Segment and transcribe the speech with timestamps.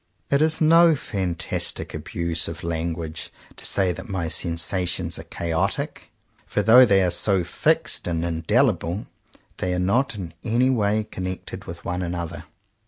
[0.31, 6.09] It is no fantastic abuse of language to say that my sensations are chaotic;
[6.47, 9.05] for though they are so fixed and indelible,
[9.57, 12.45] they are not in any way con nected with one another.